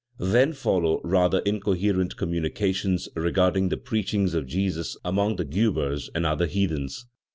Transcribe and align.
Then 0.17 0.53
follow 0.53 0.99
rather 1.03 1.41
incoherent 1.41 2.17
communications 2.17 3.07
regarding 3.15 3.69
the 3.69 3.77
preachings 3.77 4.33
of 4.33 4.47
Jesus 4.47 4.97
among 5.05 5.35
the 5.35 5.45
Guebers 5.45 6.09
and 6.15 6.25
other 6.25 6.47
heathens. 6.47 7.05